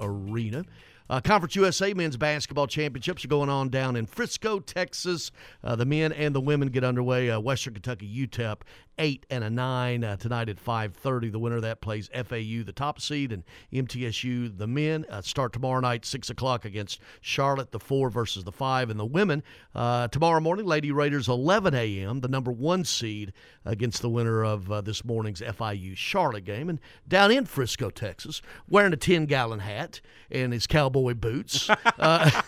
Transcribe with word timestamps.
Arena. 0.00 0.64
Uh, 1.10 1.20
Conference 1.20 1.56
USA 1.56 1.92
men's 1.92 2.16
basketball 2.16 2.68
championships 2.68 3.24
are 3.24 3.28
going 3.28 3.48
on 3.48 3.68
down 3.68 3.96
in 3.96 4.06
Frisco, 4.06 4.60
Texas. 4.60 5.32
Uh, 5.64 5.74
the 5.74 5.84
men 5.84 6.12
and 6.12 6.32
the 6.32 6.40
women 6.40 6.68
get 6.68 6.84
underway. 6.84 7.28
Uh, 7.28 7.40
Western 7.40 7.74
Kentucky 7.74 8.06
UTEP 8.06 8.58
eight 9.00 9.24
and 9.30 9.42
a 9.42 9.50
nine 9.50 10.04
uh, 10.04 10.16
tonight 10.16 10.48
at 10.48 10.64
5:30. 10.64 11.32
The 11.32 11.38
winner 11.38 11.56
of 11.56 11.62
that 11.62 11.80
plays 11.80 12.08
FAU, 12.14 12.62
the 12.62 12.72
top 12.72 13.00
seed, 13.00 13.32
and 13.32 13.42
MTSU, 13.72 14.56
the 14.56 14.68
men. 14.68 15.04
Uh, 15.10 15.22
start 15.22 15.52
tomorrow 15.52 15.80
night, 15.80 16.04
six 16.04 16.30
o'clock 16.30 16.64
against 16.64 17.00
Charlotte, 17.20 17.72
the 17.72 17.80
four 17.80 18.10
versus 18.10 18.44
the 18.44 18.52
five, 18.52 18.90
and 18.90 19.00
the 19.00 19.06
women 19.06 19.42
uh, 19.74 20.06
tomorrow 20.08 20.40
morning. 20.40 20.66
Lady 20.66 20.92
Raiders 20.92 21.28
11 21.28 21.74
a.m. 21.74 22.20
The 22.20 22.28
number 22.28 22.52
one 22.52 22.84
seed 22.84 23.32
against 23.64 24.02
the 24.02 24.10
winner 24.10 24.44
of 24.44 24.84
this 24.84 25.04
morning's 25.04 25.40
FIU 25.40 25.96
Charlotte 25.96 26.44
game, 26.44 26.68
and 26.68 26.78
down 27.08 27.32
in 27.32 27.46
Frisco, 27.46 27.90
Texas, 27.90 28.42
wearing 28.68 28.92
a 28.92 28.96
10 28.96 29.26
gallon 29.26 29.60
hat 29.60 30.00
and 30.30 30.52
his 30.52 30.66
cowboy 30.66 30.99
boots. 31.14 31.68
Uh, 31.68 32.30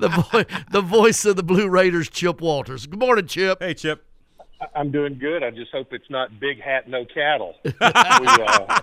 the, 0.00 0.46
the 0.70 0.80
voice 0.80 1.24
of 1.24 1.36
the 1.36 1.42
Blue 1.42 1.68
Raiders, 1.68 2.08
Chip 2.08 2.40
Walters. 2.40 2.86
Good 2.86 2.98
morning, 2.98 3.26
Chip. 3.26 3.58
Hey, 3.60 3.74
Chip. 3.74 4.04
I'm 4.74 4.90
doing 4.90 5.18
good. 5.18 5.42
I 5.42 5.50
just 5.50 5.70
hope 5.72 5.88
it's 5.92 6.08
not 6.10 6.40
big 6.40 6.60
hat, 6.60 6.88
no 6.88 7.04
cattle. 7.04 7.54
we, 7.64 7.72
uh, 7.80 8.80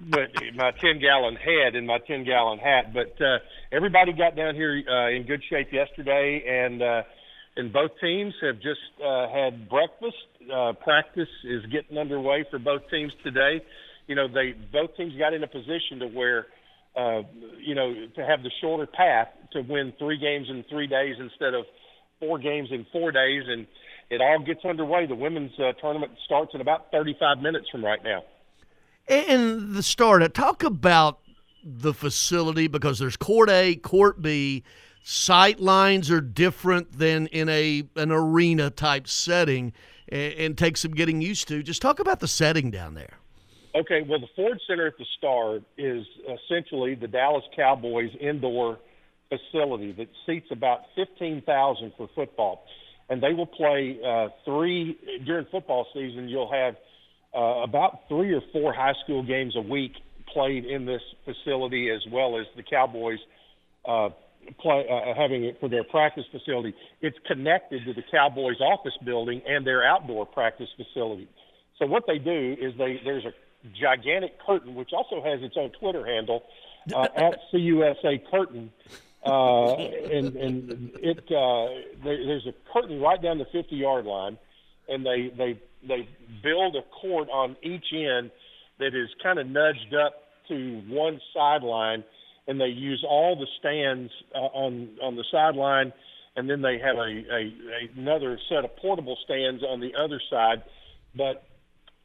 but 0.00 0.30
my 0.54 0.70
10 0.72 1.00
gallon 1.00 1.36
head 1.36 1.74
and 1.74 1.86
my 1.86 1.98
10 2.06 2.24
gallon 2.24 2.58
hat. 2.58 2.92
But 2.92 3.20
uh, 3.20 3.38
everybody 3.72 4.12
got 4.12 4.36
down 4.36 4.54
here 4.54 4.82
uh, 4.88 5.08
in 5.08 5.24
good 5.24 5.42
shape 5.48 5.72
yesterday, 5.72 6.42
and 6.46 6.82
uh, 6.82 7.02
and 7.56 7.72
both 7.72 7.90
teams 8.00 8.34
have 8.40 8.56
just 8.56 8.80
uh, 9.04 9.28
had 9.28 9.68
breakfast. 9.68 10.16
Uh, 10.52 10.72
practice 10.74 11.28
is 11.44 11.64
getting 11.66 11.98
underway 11.98 12.44
for 12.50 12.58
both 12.58 12.82
teams 12.90 13.12
today. 13.24 13.60
You 14.06 14.14
know, 14.14 14.28
they 14.28 14.54
both 14.72 14.96
teams 14.96 15.12
got 15.18 15.34
in 15.34 15.42
a 15.42 15.48
position 15.48 15.98
to 16.00 16.06
where, 16.06 16.46
uh, 16.98 17.22
you 17.64 17.74
know, 17.74 17.94
to 18.16 18.26
have 18.26 18.42
the 18.42 18.50
shorter 18.60 18.86
path 18.86 19.28
to 19.52 19.60
win 19.60 19.92
three 19.98 20.18
games 20.18 20.48
in 20.50 20.64
three 20.68 20.88
days 20.88 21.14
instead 21.20 21.54
of 21.54 21.64
four 22.18 22.38
games 22.38 22.70
in 22.72 22.84
four 22.92 23.12
days, 23.12 23.44
and 23.46 23.66
it 24.10 24.20
all 24.20 24.40
gets 24.44 24.64
underway. 24.64 25.06
The 25.06 25.14
women's 25.14 25.52
uh, 25.60 25.72
tournament 25.80 26.12
starts 26.24 26.52
in 26.54 26.60
about 26.60 26.90
35 26.90 27.38
minutes 27.38 27.68
from 27.70 27.84
right 27.84 28.02
now. 28.02 28.24
And 29.08 29.74
the 29.74 29.82
start, 29.82 30.34
talk 30.34 30.64
about 30.64 31.20
the 31.64 31.94
facility 31.94 32.66
because 32.66 32.98
there's 32.98 33.16
court 33.16 33.48
A, 33.48 33.76
court 33.76 34.20
B. 34.20 34.64
Sight 35.04 35.60
lines 35.60 36.10
are 36.10 36.20
different 36.20 36.98
than 36.98 37.28
in 37.28 37.48
a 37.48 37.84
an 37.96 38.10
arena 38.10 38.68
type 38.70 39.08
setting, 39.08 39.72
and, 40.08 40.32
and 40.34 40.58
take 40.58 40.76
some 40.76 40.90
getting 40.90 41.22
used 41.22 41.48
to. 41.48 41.62
Just 41.62 41.80
talk 41.80 42.00
about 42.00 42.20
the 42.20 42.28
setting 42.28 42.70
down 42.70 42.94
there. 42.94 43.18
Okay, 43.78 44.02
well, 44.08 44.18
the 44.18 44.28
Ford 44.34 44.58
Center 44.66 44.88
at 44.88 44.98
the 44.98 45.06
Star 45.18 45.58
is 45.76 46.04
essentially 46.46 46.94
the 46.94 47.06
Dallas 47.06 47.44
Cowboys 47.54 48.10
indoor 48.20 48.78
facility 49.28 49.92
that 49.92 50.08
seats 50.26 50.48
about 50.50 50.80
15,000 50.96 51.92
for 51.96 52.08
football 52.14 52.64
and 53.08 53.22
they 53.22 53.32
will 53.32 53.46
play 53.46 53.98
uh, 54.06 54.28
three 54.44 54.98
during 55.24 55.46
football 55.50 55.86
season. 55.94 56.28
You'll 56.28 56.52
have 56.52 56.74
uh, 57.34 57.62
about 57.62 58.00
three 58.08 58.32
or 58.34 58.42
four 58.52 58.72
high 58.72 58.94
school 59.04 59.22
games 59.22 59.54
a 59.56 59.60
week 59.60 59.92
played 60.32 60.64
in 60.64 60.84
this 60.84 61.00
facility, 61.24 61.90
as 61.90 62.00
well 62.12 62.38
as 62.38 62.46
the 62.56 62.62
Cowboys 62.62 63.18
uh, 63.86 64.10
play 64.60 64.84
uh, 64.90 65.14
having 65.16 65.44
it 65.44 65.58
for 65.58 65.68
their 65.68 65.84
practice 65.84 66.24
facility. 66.30 66.74
It's 67.00 67.16
connected 67.26 67.84
to 67.86 67.94
the 67.94 68.02
Cowboys 68.10 68.60
office 68.60 68.96
building 69.04 69.40
and 69.46 69.66
their 69.66 69.86
outdoor 69.86 70.26
practice 70.26 70.68
facility. 70.76 71.28
So 71.78 71.86
what 71.86 72.04
they 72.06 72.18
do 72.18 72.56
is 72.60 72.72
they 72.76 73.00
there's 73.04 73.24
a 73.24 73.32
gigantic 73.68 74.38
curtain, 74.44 74.74
which 74.74 74.90
also 74.92 75.22
has 75.22 75.42
its 75.42 75.56
own 75.56 75.70
Twitter 75.70 76.06
handle 76.06 76.44
uh, 76.94 77.08
at 77.16 77.38
CUSA 77.52 78.30
Curtain. 78.30 78.72
Uh, 79.24 79.74
and 80.12 80.36
and 80.36 80.90
it 81.02 81.18
uh, 81.30 82.04
there, 82.04 82.24
there's 82.24 82.46
a 82.46 82.54
curtain 82.72 83.00
right 83.00 83.20
down 83.20 83.38
the 83.38 83.46
50 83.46 83.74
yard 83.76 84.04
line, 84.04 84.38
and 84.88 85.04
they 85.04 85.32
they 85.36 85.60
they 85.86 86.08
build 86.42 86.76
a 86.76 86.82
court 86.82 87.28
on 87.30 87.56
each 87.62 87.86
end 87.92 88.30
that 88.78 88.94
is 88.94 89.08
kind 89.22 89.38
of 89.38 89.46
nudged 89.46 89.94
up 89.94 90.22
to 90.48 90.82
one 90.88 91.20
sideline, 91.34 92.04
and 92.46 92.60
they 92.60 92.68
use 92.68 93.04
all 93.08 93.36
the 93.36 93.46
stands 93.58 94.12
uh, 94.34 94.38
on 94.38 94.90
on 95.02 95.16
the 95.16 95.24
sideline, 95.30 95.92
and 96.36 96.48
then 96.48 96.62
they 96.62 96.78
have 96.78 96.96
a, 96.96 97.00
a, 97.00 97.42
a 97.42 97.98
another 97.98 98.38
set 98.48 98.64
of 98.64 98.76
portable 98.76 99.18
stands 99.24 99.62
on 99.62 99.80
the 99.80 99.94
other 99.94 100.20
side, 100.30 100.62
but 101.14 101.44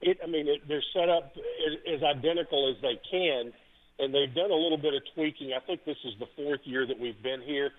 it 0.03 0.19
I 0.23 0.27
mean 0.27 0.47
it, 0.47 0.67
they're 0.67 0.83
set 0.93 1.09
up 1.09 1.33
as, 1.35 1.95
as 1.97 2.03
identical 2.03 2.69
as 2.69 2.81
they 2.81 2.99
can 3.09 3.53
and 3.99 4.13
they've 4.13 4.33
done 4.33 4.51
a 4.51 4.55
little 4.55 4.77
bit 4.77 4.93
of 4.93 5.01
tweaking. 5.13 5.51
I 5.53 5.65
think 5.65 5.85
this 5.85 5.97
is 6.03 6.13
the 6.19 6.27
fourth 6.35 6.61
year 6.63 6.87
that 6.87 6.99
we've 6.99 7.21
been 7.21 7.41
here, 7.41 7.71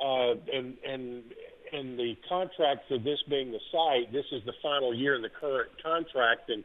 uh, 0.00 0.34
and 0.52 0.74
and 0.86 1.22
and 1.72 1.98
the 1.98 2.14
contract 2.28 2.82
for 2.88 2.98
this 2.98 3.18
being 3.28 3.50
the 3.50 3.60
site, 3.72 4.12
this 4.12 4.26
is 4.30 4.42
the 4.46 4.54
final 4.62 4.94
year 4.94 5.14
in 5.14 5.22
the 5.22 5.32
current 5.40 5.70
contract, 5.82 6.50
and 6.50 6.62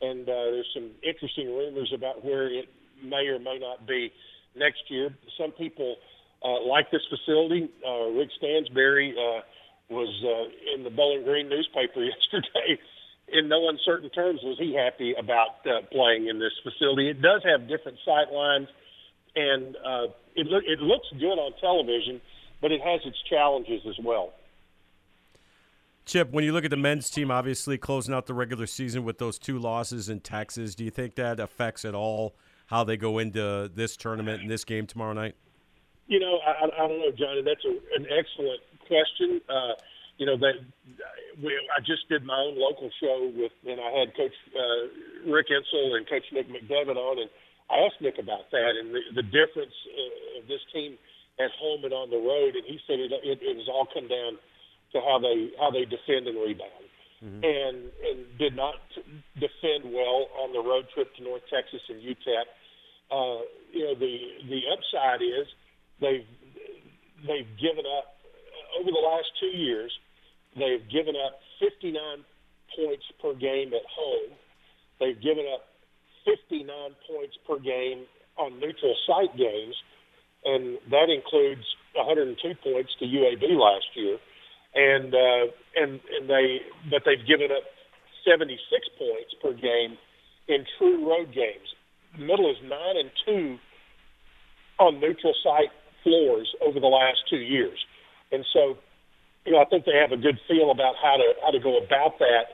and 0.00 0.22
uh, 0.28 0.56
there's 0.56 0.70
some 0.74 0.90
interesting 1.02 1.48
rumors 1.48 1.92
about 1.94 2.24
where 2.24 2.46
it 2.46 2.68
may 3.04 3.26
or 3.28 3.38
may 3.38 3.58
not 3.58 3.86
be 3.86 4.12
next 4.56 4.82
year. 4.88 5.14
Some 5.38 5.52
people 5.52 5.96
uh, 6.42 6.62
like 6.66 6.90
this 6.90 7.02
facility. 7.10 7.68
Uh, 7.86 8.10
Rick 8.10 8.30
Stansbury 8.38 9.12
uh, 9.12 9.40
was 9.90 10.08
uh, 10.24 10.74
in 10.74 10.84
the 10.84 10.90
Bowling 10.90 11.24
Green 11.24 11.48
newspaper 11.48 12.02
yesterday 12.04 12.80
in 13.32 13.48
no 13.48 13.68
uncertain 13.68 14.10
terms 14.10 14.40
was 14.42 14.58
he 14.58 14.74
happy 14.74 15.14
about 15.18 15.66
uh, 15.66 15.82
playing 15.92 16.28
in 16.28 16.38
this 16.38 16.52
facility. 16.62 17.08
It 17.08 17.20
does 17.20 17.42
have 17.44 17.68
different 17.68 17.98
sight 18.04 18.32
lines, 18.32 18.68
and 19.36 19.76
uh, 19.76 20.06
it, 20.34 20.46
lo- 20.46 20.60
it 20.64 20.80
looks 20.80 21.06
good 21.12 21.38
on 21.38 21.52
television, 21.60 22.20
but 22.60 22.72
it 22.72 22.80
has 22.80 23.00
its 23.04 23.18
challenges 23.28 23.82
as 23.88 23.96
well. 24.04 24.32
Chip, 26.06 26.30
when 26.30 26.42
you 26.42 26.52
look 26.52 26.64
at 26.64 26.70
the 26.70 26.76
men's 26.76 27.10
team, 27.10 27.30
obviously 27.30 27.76
closing 27.76 28.14
out 28.14 28.26
the 28.26 28.32
regular 28.32 28.66
season 28.66 29.04
with 29.04 29.18
those 29.18 29.38
two 29.38 29.58
losses 29.58 30.08
in 30.08 30.20
Texas, 30.20 30.74
do 30.74 30.84
you 30.84 30.90
think 30.90 31.16
that 31.16 31.38
affects 31.38 31.84
at 31.84 31.94
all 31.94 32.34
how 32.66 32.82
they 32.82 32.96
go 32.96 33.18
into 33.18 33.70
this 33.74 33.94
tournament 33.94 34.40
and 34.40 34.50
this 34.50 34.64
game 34.64 34.86
tomorrow 34.86 35.12
night? 35.12 35.34
You 36.06 36.18
know, 36.18 36.38
I, 36.46 36.64
I 36.64 36.88
don't 36.88 36.98
know, 36.98 37.10
Johnny. 37.10 37.42
That's 37.42 37.64
a, 37.64 37.68
an 37.96 38.06
excellent 38.06 38.60
question. 38.86 39.42
Uh, 39.50 39.74
you 40.18 40.26
know 40.26 40.36
that 40.36 40.58
we, 41.38 41.54
I 41.70 41.80
just 41.80 42.10
did 42.10 42.26
my 42.26 42.36
own 42.36 42.58
local 42.58 42.90
show 42.98 43.30
with, 43.30 43.54
and 43.62 43.78
I 43.78 43.90
had 43.94 44.14
Coach 44.18 44.34
uh, 44.50 45.30
Rick 45.30 45.54
Insell 45.54 45.94
and 45.94 46.04
Coach 46.10 46.26
Nick 46.34 46.50
McDevitt 46.50 46.98
on, 46.98 47.22
and 47.22 47.30
I 47.70 47.86
asked 47.86 48.02
Nick 48.02 48.18
about 48.18 48.50
that 48.50 48.74
and 48.74 48.90
the, 48.90 49.22
the 49.22 49.26
difference 49.30 49.74
uh, 49.86 50.42
of 50.42 50.50
this 50.50 50.60
team 50.74 50.98
at 51.38 51.54
home 51.54 51.86
and 51.86 51.94
on 51.94 52.10
the 52.10 52.18
road, 52.18 52.58
and 52.58 52.66
he 52.66 52.82
said 52.86 52.98
it, 52.98 53.14
it, 53.22 53.38
it 53.38 53.56
has 53.56 53.70
all 53.70 53.86
come 53.94 54.10
down 54.10 54.34
to 54.92 54.98
how 54.98 55.22
they 55.22 55.54
how 55.62 55.70
they 55.70 55.86
defend 55.86 56.26
and 56.26 56.34
rebound, 56.34 56.86
mm-hmm. 57.22 57.38
and 57.46 57.76
and 58.02 58.18
did 58.42 58.58
not 58.58 58.82
defend 59.38 59.86
well 59.86 60.26
on 60.42 60.50
the 60.50 60.58
road 60.58 60.90
trip 60.90 61.14
to 61.14 61.22
North 61.22 61.46
Texas 61.46 61.82
and 61.88 62.02
UTEP. 62.02 62.46
Uh, 63.14 63.46
you 63.70 63.86
know 63.86 63.94
the 63.94 64.14
the 64.50 64.66
upside 64.74 65.22
is 65.22 65.46
they've 66.02 66.26
they've 67.22 67.52
given 67.62 67.86
up 67.86 68.18
over 68.82 68.90
the 68.90 69.04
last 69.06 69.30
two 69.38 69.54
years 69.54 69.92
They've 70.58 70.84
given 70.90 71.14
up 71.16 71.40
59 71.60 71.94
points 72.76 73.04
per 73.22 73.34
game 73.34 73.72
at 73.74 73.86
home. 73.88 74.34
They've 75.00 75.20
given 75.20 75.46
up 75.54 75.66
59 76.24 76.66
points 77.06 77.36
per 77.46 77.58
game 77.58 78.04
on 78.36 78.60
neutral 78.60 78.94
site 79.06 79.36
games, 79.36 79.74
and 80.44 80.78
that 80.90 81.10
includes 81.10 81.64
102 81.94 82.38
points 82.62 82.90
to 82.98 83.04
UAB 83.04 83.42
last 83.58 83.86
year. 83.94 84.18
And 84.74 85.14
uh, 85.14 85.50
and 85.76 86.00
and 86.12 86.28
they 86.28 86.60
but 86.90 87.02
they've 87.06 87.26
given 87.26 87.48
up 87.50 87.64
76 88.28 88.60
points 88.98 89.32
per 89.42 89.52
game 89.54 89.96
in 90.46 90.64
true 90.76 91.08
road 91.08 91.32
games. 91.32 91.72
The 92.16 92.24
middle 92.24 92.50
is 92.50 92.56
nine 92.62 92.96
and 93.00 93.10
two 93.24 93.58
on 94.78 95.00
neutral 95.00 95.34
site 95.42 95.72
floors 96.04 96.54
over 96.60 96.78
the 96.78 96.86
last 96.86 97.18
two 97.30 97.40
years, 97.40 97.78
and 98.30 98.44
so 98.52 98.76
you 99.46 99.52
know, 99.52 99.60
I 99.60 99.64
think 99.64 99.84
they 99.84 99.96
have 99.96 100.12
a 100.12 100.16
good 100.16 100.38
feel 100.48 100.70
about 100.70 100.94
how 101.00 101.16
to 101.16 101.32
how 101.42 101.50
to 101.50 101.60
go 101.60 101.78
about 101.78 102.18
that. 102.18 102.52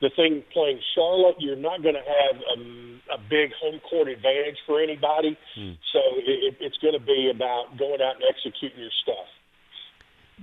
The 0.00 0.10
thing 0.14 0.42
playing 0.52 0.80
Charlotte, 0.94 1.36
you're 1.38 1.56
not 1.56 1.82
going 1.82 1.94
to 1.94 2.00
have 2.00 2.36
a, 2.54 3.14
a 3.14 3.18
big 3.30 3.50
home 3.60 3.80
court 3.88 4.08
advantage 4.08 4.58
for 4.66 4.80
anybody, 4.80 5.38
hmm. 5.54 5.72
so 5.92 6.00
it, 6.18 6.56
it's 6.60 6.76
going 6.78 6.92
to 6.92 7.00
be 7.00 7.32
about 7.34 7.78
going 7.78 8.02
out 8.02 8.16
and 8.16 8.24
executing 8.28 8.78
your 8.78 8.90
stuff. 9.02 9.26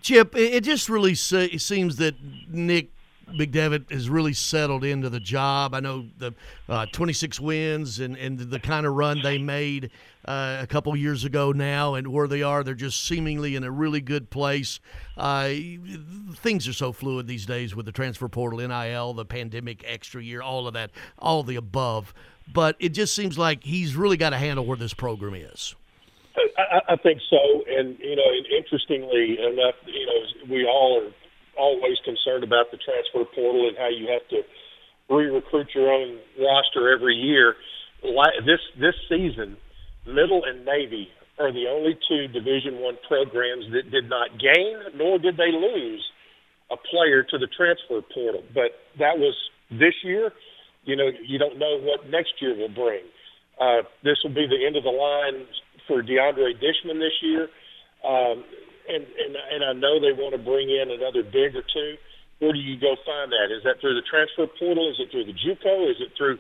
Chip, 0.02 0.36
it 0.36 0.62
just 0.62 0.90
really 0.90 1.14
se- 1.14 1.58
seems 1.60 1.98
that 1.98 2.16
Nick 2.50 2.90
McDevitt 3.34 3.92
has 3.92 4.10
really 4.10 4.34
settled 4.34 4.84
into 4.84 5.10
the 5.10 5.20
job. 5.20 5.74
I 5.74 5.80
know 5.80 6.06
the 6.18 6.34
uh, 6.70 6.86
26 6.92 7.40
wins 7.40 8.00
and, 8.00 8.16
and 8.16 8.40
the 8.40 8.60
kind 8.60 8.86
of 8.86 8.94
run 8.94 9.22
they 9.22 9.38
made 9.38 9.92
uh, 10.26 10.60
a 10.62 10.68
couple 10.68 10.96
years 10.96 11.26
ago 11.26 11.52
now, 11.52 11.96
and 11.96 12.08
where 12.08 12.28
they 12.28 12.42
are, 12.42 12.64
they're 12.64 12.74
just 12.74 13.04
seemingly 13.04 13.56
in 13.56 13.64
a 13.64 13.72
really 13.72 14.02
good 14.02 14.30
place. 14.30 14.80
Uh, 15.18 15.50
things 16.36 16.68
are 16.68 16.74
so 16.74 16.92
fluid 16.92 17.28
these 17.28 17.46
days 17.46 17.76
with 17.76 17.86
the 17.86 17.92
transfer 17.92 18.30
portal, 18.30 18.60
NIL, 18.60 19.14
the 19.14 19.26
pandemic 19.26 19.84
extra 19.86 20.24
year, 20.24 20.42
all 20.42 20.68
of 20.68 20.74
that, 20.74 20.92
all 21.20 21.44
the 21.44 21.56
above. 21.56 22.14
but 22.52 22.76
it 22.80 22.90
just 22.90 23.16
seems 23.16 23.38
like 23.38 23.64
he's 23.64 23.96
really 23.96 24.18
got 24.18 24.34
a 24.34 24.38
handle 24.38 24.66
where 24.66 24.78
this 24.78 24.94
program 24.94 25.34
is. 25.34 25.76
I, 26.58 26.82
I 26.90 26.96
think 26.96 27.22
so, 27.30 27.64
and 27.68 27.98
you 28.00 28.16
know, 28.16 28.24
and 28.26 28.46
interestingly 28.48 29.38
enough, 29.40 29.76
you 29.86 30.06
know, 30.06 30.54
we 30.54 30.66
all 30.66 31.04
are 31.04 31.12
always 31.58 31.98
concerned 32.04 32.44
about 32.44 32.72
the 32.72 32.78
transfer 32.78 33.26
portal 33.36 33.68
and 33.68 33.78
how 33.78 33.90
you 33.90 34.08
have 34.12 34.28
to 34.30 34.42
re-recruit 35.14 35.68
your 35.76 35.92
own 35.92 36.20
roster 36.40 36.94
every 36.94 37.16
year. 37.16 37.56
This 38.46 38.60
this 38.80 38.96
season, 39.08 39.58
Middle 40.06 40.44
and 40.46 40.66
Navy 40.66 41.08
are 41.40 41.52
the 41.52 41.66
only 41.70 41.98
two 42.08 42.28
Division 42.28 42.80
One 42.80 42.98
programs 43.08 43.66
that 43.74 43.90
did 43.92 44.10
not 44.10 44.40
gain 44.40 44.78
nor 44.96 45.18
did 45.18 45.38
they 45.38 45.52
lose 45.52 46.04
a 46.72 46.78
player 46.78 47.24
to 47.24 47.38
the 47.38 47.48
transfer 47.48 48.02
portal. 48.14 48.44
But 48.54 48.76
that 49.00 49.18
was 49.18 49.36
this 49.72 49.94
year. 50.04 50.32
You 50.86 50.98
know, 50.98 51.10
you 51.26 51.40
don't 51.40 51.58
know 51.58 51.80
what 51.80 52.10
next 52.10 52.34
year 52.42 52.56
will 52.58 52.74
bring. 52.74 53.04
Uh, 53.60 53.88
this 54.04 54.18
will 54.24 54.34
be 54.34 54.48
the 54.48 54.66
end 54.66 54.76
of 54.76 54.84
the 54.84 54.92
line 54.92 55.48
for 55.88 56.02
DeAndre 56.02 56.56
Dishman 56.60 57.00
this 57.00 57.16
year, 57.22 57.48
um, 58.04 58.44
and 58.88 59.04
and 59.04 59.32
and 59.36 59.62
I 59.64 59.74
know 59.74 60.00
they 60.00 60.14
want 60.14 60.36
to 60.36 60.42
bring 60.42 60.70
in 60.70 60.92
another 60.92 61.24
big 61.24 61.56
or 61.56 61.64
two. 61.64 61.96
Where 62.40 62.52
do 62.52 62.60
you 62.60 62.76
go 62.80 62.96
find 63.06 63.32
that? 63.32 63.54
Is 63.56 63.64
that 63.64 63.80
through 63.80 63.96
the 63.96 64.04
transfer 64.04 64.48
portal? 64.48 64.92
Is 64.92 65.00
it 65.00 65.12
through 65.12 65.26
the 65.26 65.38
JUCO? 65.38 65.90
Is 65.90 66.02
it 66.04 66.12
through 66.18 66.40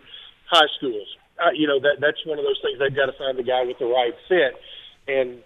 high 0.52 0.68
schools? 0.78 1.08
Uh, 1.40 1.56
you 1.56 1.68
know 1.68 1.80
that 1.80 1.98
that's 2.00 2.20
one 2.26 2.38
of 2.38 2.46
those 2.46 2.60
things 2.62 2.78
they've 2.78 2.96
got 2.96 3.08
to 3.08 3.18
find 3.18 3.38
the 3.38 3.48
guy 3.48 3.64
with 3.64 3.80
the 3.80 3.90
right 3.90 4.14
fit, 4.28 4.54
and 5.08 5.40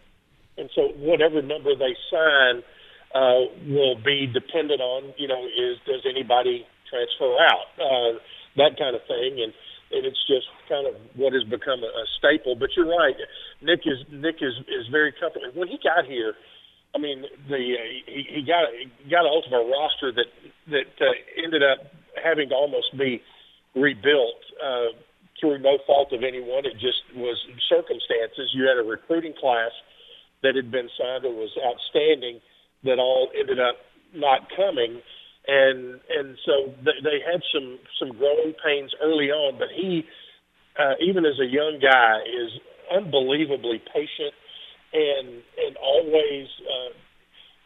and 0.57 0.69
so 0.73 0.89
whatever 0.97 1.41
number 1.41 1.75
they 1.77 1.93
sign 2.09 2.65
uh, 3.13 3.47
will 3.69 3.95
be 4.01 4.27
dependent 4.27 4.81
on 4.81 5.13
you 5.17 5.27
know 5.27 5.45
is 5.45 5.77
does 5.85 6.03
anybody 6.03 6.65
transfer 6.89 7.35
out 7.39 7.67
uh, 7.79 8.19
that 8.55 8.75
kind 8.79 8.95
of 8.95 9.03
thing 9.07 9.39
and 9.43 9.53
and 9.91 10.05
it's 10.05 10.19
just 10.27 10.47
kind 10.67 10.87
of 10.87 10.95
what 11.15 11.31
has 11.31 11.43
become 11.47 11.79
a, 11.79 11.87
a 11.87 12.05
staple. 12.19 12.55
But 12.55 12.75
you're 12.75 12.89
right, 12.89 13.15
Nick 13.61 13.87
is 13.87 14.03
Nick 14.11 14.43
is 14.43 14.55
is 14.67 14.87
very 14.91 15.13
comfortable. 15.15 15.51
When 15.55 15.67
he 15.67 15.79
got 15.79 16.05
here, 16.05 16.35
I 16.95 16.97
mean, 16.99 17.23
the 17.49 17.55
uh, 17.55 17.87
he, 18.05 18.25
he 18.35 18.41
got 18.45 18.69
he 18.73 19.09
got 19.09 19.25
a 19.25 19.29
ultimate 19.29 19.65
roster 19.69 20.11
that 20.11 20.29
that 20.71 20.89
uh, 21.01 21.13
ended 21.43 21.63
up 21.63 21.91
having 22.21 22.49
to 22.49 22.55
almost 22.55 22.97
be 22.97 23.21
rebuilt 23.75 24.41
uh, 24.63 24.95
through 25.39 25.59
no 25.59 25.77
fault 25.85 26.11
of 26.13 26.23
anyone. 26.23 26.65
It 26.65 26.73
just 26.73 27.05
was 27.15 27.37
circumstances. 27.69 28.51
You 28.53 28.67
had 28.67 28.77
a 28.77 28.87
recruiting 28.87 29.33
class 29.39 29.71
that 30.43 30.55
had 30.55 30.71
been 30.71 30.89
signed 30.97 31.23
that 31.23 31.33
was 31.33 31.51
outstanding 31.61 32.41
that 32.83 32.99
all 32.99 33.29
ended 33.37 33.59
up 33.59 33.75
not 34.13 34.47
coming 34.55 35.01
and 35.47 35.99
and 36.09 36.37
so 36.45 36.73
they, 36.83 36.99
they 37.03 37.17
had 37.23 37.41
some 37.53 37.79
some 37.99 38.11
growing 38.17 38.53
pains 38.63 38.91
early 39.01 39.31
on. 39.31 39.57
But 39.57 39.69
he, 39.73 40.03
uh, 40.77 40.99
even 41.01 41.25
as 41.25 41.39
a 41.39 41.47
young 41.47 41.79
guy, 41.81 42.19
is 42.27 42.51
unbelievably 42.91 43.81
patient 43.93 44.35
and 44.93 45.43
and 45.57 45.77
always. 45.77 46.47
Uh, 46.61 46.93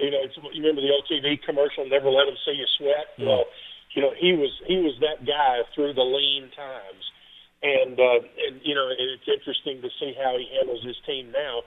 you 0.01 0.09
know, 0.09 0.17
it's, 0.25 0.33
you 0.33 0.65
remember 0.65 0.81
the 0.81 0.89
old 0.89 1.05
TV 1.05 1.37
commercial, 1.45 1.85
"Never 1.85 2.09
let 2.09 2.25
them 2.25 2.35
see 2.41 2.57
you 2.57 2.65
sweat." 2.77 3.13
Mm. 3.21 3.27
Well, 3.27 3.45
you 3.93 4.01
know, 4.01 4.13
he 4.17 4.33
was 4.33 4.49
he 4.65 4.81
was 4.81 4.97
that 5.01 5.25
guy 5.29 5.61
through 5.75 5.93
the 5.93 6.01
lean 6.01 6.49
times, 6.57 7.05
and 7.61 7.99
uh, 7.99 8.25
and 8.49 8.61
you 8.63 8.73
know, 8.73 8.89
it's 8.89 9.29
interesting 9.29 9.81
to 9.85 9.89
see 10.01 10.17
how 10.17 10.37
he 10.41 10.49
handles 10.57 10.83
his 10.83 10.97
team 11.05 11.31
now. 11.31 11.61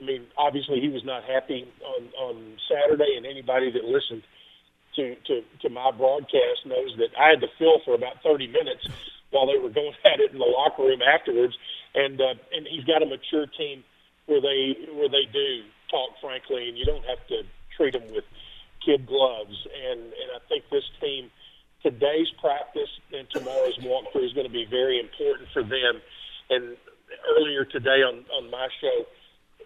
I 0.00 0.04
mean, 0.04 0.26
obviously, 0.38 0.80
he 0.80 0.88
was 0.88 1.04
not 1.04 1.24
happy 1.24 1.66
on 1.82 2.02
on 2.14 2.56
Saturday, 2.70 3.18
and 3.18 3.26
anybody 3.26 3.72
that 3.72 3.84
listened 3.84 4.22
to, 4.96 5.16
to, 5.26 5.40
to 5.62 5.68
my 5.70 5.90
broadcast 5.90 6.66
knows 6.66 6.94
that 6.98 7.16
I 7.18 7.30
had 7.30 7.40
to 7.40 7.48
fill 7.58 7.80
for 7.84 7.94
about 7.94 8.22
30 8.22 8.46
minutes 8.48 8.86
while 9.30 9.46
they 9.46 9.56
were 9.56 9.70
going 9.74 9.94
at 10.04 10.20
it 10.20 10.32
in 10.32 10.38
the 10.38 10.44
locker 10.44 10.82
room 10.82 11.00
afterwards. 11.02 11.56
And 11.94 12.20
uh, 12.20 12.34
and 12.52 12.66
he's 12.70 12.84
got 12.84 13.02
a 13.02 13.06
mature 13.06 13.46
team 13.46 13.84
where 14.26 14.40
they 14.40 14.76
where 14.94 15.08
they 15.08 15.26
do 15.32 15.62
talk 15.90 16.10
frankly, 16.20 16.68
and 16.68 16.78
you 16.78 16.84
don't 16.84 17.04
have 17.04 17.26
to 17.28 17.42
treat 17.76 17.92
them 17.92 18.06
with 18.12 18.24
kid 18.84 19.06
gloves. 19.06 19.66
And 19.66 20.00
and 20.00 20.28
I 20.34 20.40
think 20.48 20.64
this 20.70 20.84
team 21.00 21.30
today's 21.82 22.30
practice 22.40 22.90
and 23.12 23.28
tomorrow's 23.30 23.78
walkthrough 23.78 24.24
is 24.24 24.32
going 24.32 24.46
to 24.46 24.52
be 24.52 24.66
very 24.70 25.00
important 25.00 25.48
for 25.52 25.62
them. 25.62 26.00
And 26.50 26.76
earlier 27.36 27.64
today 27.64 28.02
on 28.02 28.24
on 28.32 28.50
my 28.50 28.68
show, 28.80 29.06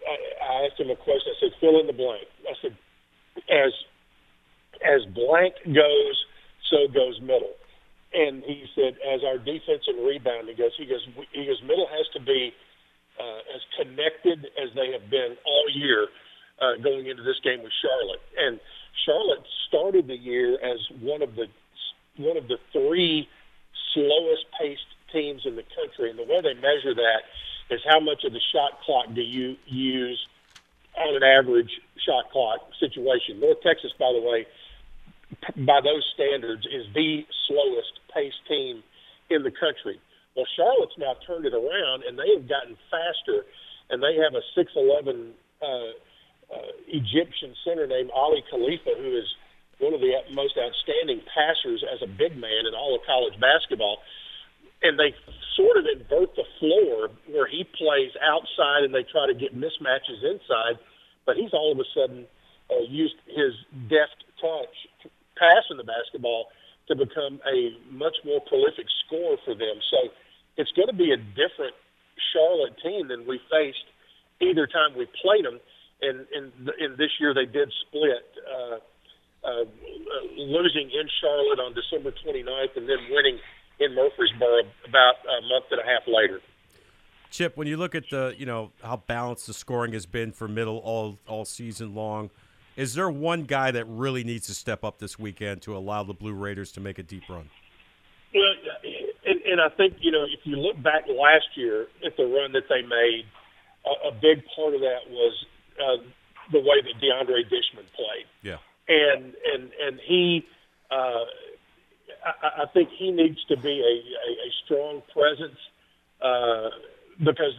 I, 0.07 0.43
I 0.43 0.65
asked 0.65 0.79
him 0.79 0.89
a 0.89 0.95
question. 0.95 1.33
I 1.35 1.39
said, 1.39 1.51
"Fill 1.59 1.79
in 1.79 1.87
the 1.87 1.93
blank." 1.93 2.27
I 2.47 2.53
said, 2.61 2.77
"As 3.49 3.73
as 4.85 5.05
blank 5.13 5.55
goes, 5.65 6.25
so 6.69 6.87
goes 6.87 7.19
middle. 7.21 7.53
And 8.13 8.43
he 8.43 8.65
said, 8.75 8.97
as 9.03 9.21
our 9.23 9.37
defense 9.37 9.83
and 9.87 10.05
rebound, 10.05 10.47
he 10.47 10.55
goes, 10.55 10.71
he 10.77 10.85
goes, 10.85 11.05
he 11.31 11.45
goes, 11.45 11.61
middle 11.61 11.87
has 11.87 12.07
to 12.13 12.21
be 12.21 12.53
uh, 13.19 13.55
as 13.55 13.61
connected 13.77 14.45
as 14.61 14.69
they 14.75 14.91
have 14.91 15.09
been 15.09 15.35
all 15.45 15.65
year 15.73 16.07
uh, 16.61 16.75
going 16.81 17.07
into 17.07 17.23
this 17.23 17.39
game 17.43 17.63
with 17.63 17.73
Charlotte. 17.81 18.21
And 18.37 18.59
Charlotte 19.05 19.45
started 19.67 20.07
the 20.07 20.17
year 20.17 20.57
as 20.63 20.79
one 21.01 21.21
of 21.21 21.35
the 21.35 21.47
one 22.17 22.37
of 22.37 22.47
the 22.47 22.57
three 22.73 23.29
slowest 23.93 24.45
paced 24.59 24.89
teams 25.13 25.45
in 25.45 25.55
the 25.55 25.63
country. 25.75 26.09
And 26.09 26.17
the 26.17 26.23
way 26.23 26.41
they 26.41 26.55
measure 26.55 26.95
that 26.95 27.21
is 27.69 27.81
how 27.87 27.99
much 27.99 28.23
of 28.23 28.33
the 28.33 28.41
shot 28.51 28.81
clock 28.81 29.13
do 29.13 29.21
you 29.21 29.55
use 29.65 30.27
on 30.97 31.15
an 31.15 31.23
average 31.23 31.79
shot 32.03 32.31
clock 32.31 32.59
situation. 32.79 33.39
North 33.39 33.61
Texas, 33.61 33.91
by 33.99 34.11
the 34.13 34.21
way, 34.21 34.47
by 35.57 35.79
those 35.81 36.03
standards, 36.13 36.65
is 36.65 36.87
the 36.93 37.25
slowest 37.47 37.99
paced 38.13 38.45
team 38.47 38.83
in 39.29 39.43
the 39.43 39.51
country. 39.51 39.99
Well, 40.37 40.45
Charlotte's 40.53 40.93
now 41.01 41.17
turned 41.25 41.49
it 41.49 41.57
around, 41.57 42.05
and 42.05 42.13
they 42.13 42.29
have 42.37 42.45
gotten 42.45 42.77
faster, 42.93 43.49
and 43.89 43.97
they 44.05 44.21
have 44.21 44.37
a 44.37 44.45
6'11 44.53 45.33
uh, 45.57 45.65
uh, 45.65 46.71
Egyptian 46.85 47.57
center 47.65 47.89
named 47.89 48.13
Aly 48.13 48.45
Khalifa, 48.45 49.01
who 49.01 49.17
is 49.17 49.25
one 49.81 49.97
of 49.97 49.99
the 49.99 50.13
most 50.37 50.53
outstanding 50.61 51.25
passers 51.33 51.81
as 51.89 52.05
a 52.05 52.09
big 52.09 52.37
man 52.37 52.69
in 52.69 52.77
all 52.77 52.93
of 52.93 53.01
college 53.09 53.33
basketball. 53.41 53.97
And 54.85 54.93
they 55.01 55.17
sort 55.57 55.81
of 55.81 55.89
invert 55.89 56.37
the 56.37 56.45
floor 56.61 57.09
where 57.33 57.49
he 57.49 57.65
plays 57.73 58.13
outside 58.21 58.85
and 58.85 58.93
they 58.93 59.09
try 59.09 59.25
to 59.25 59.33
get 59.33 59.57
mismatches 59.57 60.21
inside, 60.21 60.77
but 61.25 61.33
he's 61.33 61.49
all 61.49 61.73
of 61.73 61.81
a 61.81 61.89
sudden 61.97 62.29
uh, 62.69 62.85
used 62.85 63.17
his 63.25 63.57
deft 63.89 64.21
touch 64.37 65.09
passing 65.33 65.81
the 65.81 65.85
basketball 65.85 66.53
to 66.87 66.95
become 66.95 67.41
a 67.49 67.73
much 67.89 68.15
more 68.23 68.39
prolific 68.45 68.85
scorer 69.05 69.37
for 69.45 69.53
them. 69.57 69.81
So 69.89 70.13
it's 70.57 70.71
going 70.73 70.87
to 70.87 70.95
be 70.95 71.11
a 71.11 71.17
different 71.17 71.75
Charlotte 72.33 72.75
team 72.83 73.07
than 73.07 73.27
we 73.27 73.39
faced 73.49 73.85
either 74.41 74.67
time 74.67 74.97
we 74.97 75.07
played 75.21 75.45
them. 75.45 75.59
And, 76.01 76.25
and 76.33 76.97
this 76.97 77.09
year 77.19 77.33
they 77.33 77.45
did 77.45 77.71
split, 77.87 78.25
uh, 78.45 78.77
uh, 79.47 79.65
losing 80.37 80.91
in 80.91 81.07
Charlotte 81.21 81.59
on 81.59 81.73
December 81.73 82.11
29th 82.11 82.77
and 82.77 82.87
then 82.87 82.97
winning 83.09 83.39
in 83.79 83.95
Murfreesboro 83.95 84.61
about 84.87 85.15
a 85.25 85.41
month 85.47 85.65
and 85.71 85.81
a 85.81 85.85
half 85.85 86.03
later. 86.07 86.41
Chip, 87.29 87.57
when 87.57 87.67
you 87.67 87.77
look 87.77 87.95
at 87.95 88.09
the, 88.09 88.35
you 88.37 88.45
know, 88.45 88.71
how 88.83 88.97
balanced 88.97 89.47
the 89.47 89.53
scoring 89.53 89.93
has 89.93 90.05
been 90.05 90.31
for 90.31 90.47
middle 90.47 90.77
all 90.77 91.17
all 91.27 91.45
season 91.45 91.93
long– 91.93 92.29
is 92.77 92.93
there 92.93 93.09
one 93.09 93.43
guy 93.43 93.71
that 93.71 93.85
really 93.85 94.23
needs 94.23 94.45
to 94.47 94.53
step 94.53 94.83
up 94.83 94.99
this 94.99 95.17
weekend 95.17 95.63
to 95.63 95.75
allow 95.75 96.03
the 96.03 96.13
Blue 96.13 96.33
Raiders 96.33 96.71
to 96.73 96.79
make 96.79 96.99
a 96.99 97.03
deep 97.03 97.23
run? 97.27 97.49
And 99.47 99.61
I 99.61 99.69
think 99.69 99.95
you 100.01 100.11
know 100.11 100.23
if 100.23 100.39
you 100.43 100.57
look 100.57 100.81
back 100.81 101.07
last 101.07 101.55
year 101.55 101.87
at 102.05 102.17
the 102.17 102.25
run 102.25 102.51
that 102.51 102.67
they 102.69 102.81
made, 102.81 103.25
a, 103.85 104.09
a 104.09 104.11
big 104.11 104.43
part 104.55 104.75
of 104.75 104.81
that 104.81 105.07
was 105.09 105.45
uh, 105.79 106.03
the 106.51 106.59
way 106.59 106.81
that 106.83 106.95
DeAndre 107.01 107.47
Dishman 107.47 107.87
played. 107.95 108.27
Yeah, 108.43 108.57
and 108.87 109.33
and 109.53 109.71
and 109.81 109.99
he, 110.05 110.45
uh, 110.91 111.25
I, 112.43 112.63
I 112.63 112.65
think 112.73 112.89
he 112.97 113.11
needs 113.11 113.43
to 113.45 113.57
be 113.57 113.79
a, 113.79 113.95
a, 114.27 114.31
a 114.31 114.49
strong 114.65 115.01
presence 115.13 115.59
uh, 116.21 116.69
because, 117.19 117.53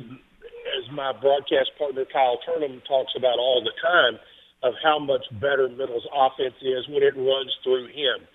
as 0.76 0.92
my 0.92 1.12
broadcast 1.12 1.72
partner 1.78 2.04
Kyle 2.04 2.38
Turnham 2.44 2.82
talks 2.86 3.12
about 3.16 3.38
all 3.38 3.62
the 3.64 3.72
time 3.82 4.18
of 4.62 4.74
how 4.82 4.98
much 4.98 5.24
better 5.40 5.68
Middle's 5.68 6.06
offense 6.12 6.56
is 6.60 6.88
when 6.88 7.02
it 7.02 7.16
runs 7.16 7.54
through 7.62 7.86
him. 7.88 8.26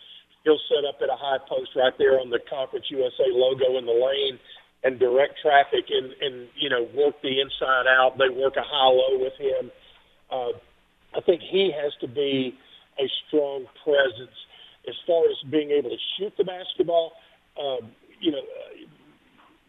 He'll 0.44 0.60
set 0.68 0.84
up 0.88 1.00
at 1.02 1.10
a 1.10 1.16
high 1.16 1.40
post 1.48 1.72
right 1.76 1.94
there 1.98 2.20
on 2.20 2.30
the 2.30 2.40
Conference 2.50 2.86
USA 2.90 3.32
logo 3.32 3.78
in 3.78 3.86
the 3.86 3.96
lane 3.96 4.40
and 4.84 5.00
direct 5.00 5.40
traffic 5.42 5.88
and, 5.90 6.12
and 6.20 6.50
you 6.60 6.70
know 6.70 6.84
work 6.94 7.16
the 7.24 7.40
inside 7.40 7.88
out. 7.88 8.18
They 8.18 8.30
work 8.30 8.56
a 8.58 8.64
high 8.66 8.92
low 8.92 9.20
with 9.20 9.40
him. 9.40 9.72
Uh, 10.30 10.52
I 11.16 11.22
think 11.22 11.42
he 11.42 11.72
has 11.72 11.94
to 12.02 12.08
be 12.08 12.58
a 13.00 13.08
strong 13.28 13.66
presence 13.84 14.36
as 14.88 14.96
far 15.08 15.24
as 15.26 15.40
being 15.50 15.72
able 15.72 15.90
to 15.90 16.02
shoot 16.18 16.34
the 16.38 16.44
basketball. 16.44 17.14
Um, 17.56 17.92
you 18.20 18.32
know, 18.32 18.44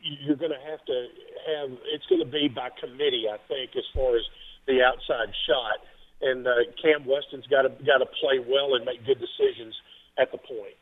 you're 0.02 0.37
going 0.37 0.52
to 0.52 0.64
have 0.71 0.85
to 0.87 1.07
have 1.54 1.71
it's 1.95 2.07
going 2.11 2.25
to 2.25 2.31
be 2.31 2.49
by 2.49 2.71
committee, 2.81 3.26
I 3.31 3.38
think, 3.47 3.71
as 3.78 3.87
far 3.95 4.16
as 4.16 4.23
the 4.66 4.83
outside 4.83 5.31
shot 5.47 5.87
and 6.25 6.47
uh, 6.47 6.64
Cam 6.81 7.04
Weston's 7.07 7.47
got 7.47 7.62
to 7.62 7.71
got 7.85 7.99
to 7.99 8.09
play 8.21 8.40
well 8.40 8.75
and 8.75 8.85
make 8.85 9.04
good 9.07 9.21
decisions 9.21 9.75
at 10.18 10.30
the 10.33 10.38
point. 10.38 10.75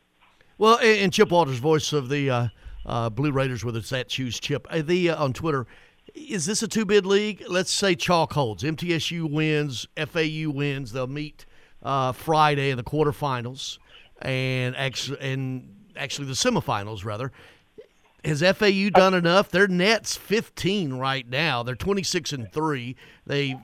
Well, 0.57 0.77
and 0.79 1.11
Chip 1.11 1.31
Walters, 1.31 1.57
voice 1.57 1.93
of 1.93 2.09
the 2.09 2.29
uh, 2.29 2.47
uh, 2.85 3.09
Blue 3.09 3.31
Raiders, 3.31 3.65
with 3.65 3.75
it's 3.75 3.89
that 3.89 4.07
choose 4.07 4.39
chip. 4.39 4.67
Uh, 4.69 4.81
the 4.81 5.09
uh, 5.09 5.23
on 5.23 5.33
Twitter, 5.33 5.65
is 6.13 6.45
this 6.45 6.61
a 6.61 6.67
two 6.67 6.85
bid 6.85 7.05
league? 7.05 7.43
Let's 7.47 7.71
say 7.71 7.95
chalk 7.95 8.33
holds. 8.33 8.63
MTSU 8.63 9.29
wins, 9.29 9.87
FAU 9.97 10.51
wins. 10.51 10.91
They'll 10.91 11.07
meet 11.07 11.45
uh, 11.81 12.11
Friday 12.11 12.69
in 12.69 12.77
the 12.77 12.83
quarterfinals, 12.83 13.79
and 14.21 14.75
actually, 14.75 15.19
and 15.21 15.75
actually 15.95 16.27
the 16.27 16.33
semifinals 16.33 17.03
rather. 17.03 17.31
Has 18.23 18.41
FAU 18.41 18.89
done 18.89 19.13
enough? 19.13 19.49
Their 19.49 19.67
net's 19.67 20.15
15 20.15 20.93
right 20.93 21.27
now. 21.27 21.61
They're 21.61 21.75
26 21.75 22.31
and 22.31 22.51
three. 22.53 22.95
They. 23.25 23.57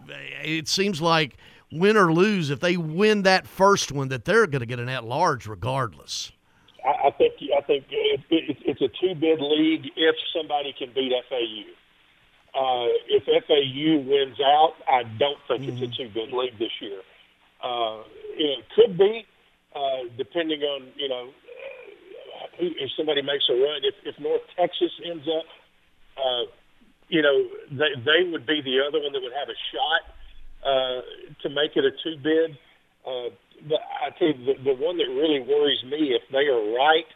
It 0.44 0.68
seems 0.68 1.02
like 1.02 1.38
win 1.72 1.98
or 1.98 2.12
lose, 2.12 2.50
if 2.50 2.60
they 2.60 2.78
win 2.78 3.24
that 3.24 3.48
first 3.48 3.92
one, 3.92 4.10
that 4.10 4.26
they're 4.26 4.48
going 4.48 4.62
to 4.62 4.66
get 4.66 4.80
an 4.80 4.90
at 4.90 5.04
large 5.04 5.48
regardless. 5.48 6.32
I, 6.86 7.08
I 7.08 7.12
think 7.12 7.34
I 7.56 7.62
think 7.62 7.86
it, 7.90 8.22
it, 8.30 8.58
it's 8.66 8.82
a 8.82 8.88
two 8.88 9.16
bid 9.16 9.40
league 9.42 9.92
if 9.96 10.16
somebody 10.36 10.74
can 10.78 10.92
beat 10.94 11.12
FAU. 11.30 11.64
Uh, 12.50 12.88
if 13.08 13.24
FAU 13.26 14.10
wins 14.10 14.40
out, 14.42 14.74
I 14.88 15.04
don't 15.04 15.38
think 15.48 15.64
mm-hmm. 15.64 15.84
it's 15.84 15.94
a 15.94 16.04
two 16.04 16.10
bid 16.10 16.32
league 16.32 16.58
this 16.58 16.72
year. 16.82 17.02
Uh, 17.64 18.04
it 18.36 18.66
could 18.76 18.98
be, 18.98 19.26
uh, 19.76 20.08
depending 20.18 20.62
on 20.62 20.88
you 20.96 21.10
know 21.10 21.30
who, 22.58 22.68
if 22.80 22.90
somebody 22.98 23.22
makes 23.22 23.44
a 23.50 23.54
run. 23.54 23.82
If, 23.84 23.96
if 24.06 24.20
North 24.20 24.42
Texas 24.58 24.92
ends 25.06 25.28
up, 25.28 25.46
uh, 26.18 26.44
you 27.10 27.22
know, 27.22 27.48
they 27.72 28.00
they 28.02 28.30
would 28.30 28.46
be 28.46 28.62
the 28.62 28.80
other 28.88 29.02
one 29.02 29.12
that 29.14 29.22
would 29.22 29.36
have 29.38 29.50
a 29.50 29.60
shot 29.72 30.16
uh, 30.66 31.02
to 31.44 31.50
make 31.50 31.76
it 31.76 31.86
a 31.86 31.92
two 32.04 32.18
bid. 32.22 32.58
Uh, 33.06 33.30
but 33.68 33.80
I 33.80 34.12
tell 34.18 34.30
you, 34.30 34.40
the, 34.46 34.56
the 34.64 34.76
one 34.76 34.98
that 34.98 35.10
really 35.10 35.40
worries 35.42 35.84
me, 35.84 36.16
if 36.16 36.24
they 36.32 36.48
are 36.48 36.64
right, 36.76 37.08